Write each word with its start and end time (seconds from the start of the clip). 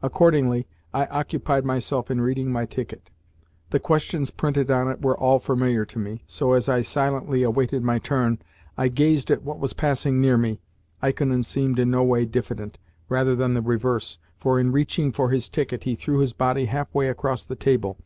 Accordingly, 0.00 0.68
I 0.94 1.06
occupied 1.06 1.64
myself 1.64 2.08
in 2.08 2.20
reading 2.20 2.52
my 2.52 2.66
ticket. 2.66 3.10
The 3.70 3.80
questions 3.80 4.30
printed 4.30 4.70
on 4.70 4.88
it 4.88 5.02
were 5.02 5.18
all 5.18 5.40
familiar 5.40 5.84
to 5.86 5.98
me, 5.98 6.22
so, 6.24 6.52
as 6.52 6.68
I 6.68 6.82
silently 6.82 7.42
awaited 7.42 7.82
my 7.82 7.98
turn, 7.98 8.38
I 8.78 8.86
gazed 8.86 9.28
at 9.28 9.42
what 9.42 9.58
was 9.58 9.72
passing 9.72 10.20
near 10.20 10.38
me, 10.38 10.60
Ikonin 11.02 11.42
seemed 11.42 11.80
in 11.80 11.90
no 11.90 12.04
way 12.04 12.26
diffident 12.26 12.78
rather 13.08 13.34
the 13.34 13.60
reverse, 13.60 14.20
for, 14.36 14.60
in 14.60 14.70
reaching 14.70 15.10
for 15.10 15.30
his 15.30 15.48
ticket, 15.48 15.82
he 15.82 15.96
threw 15.96 16.20
his 16.20 16.32
body 16.32 16.66
half 16.66 16.94
way 16.94 17.08
across 17.08 17.42
the 17.42 17.56
table. 17.56 17.98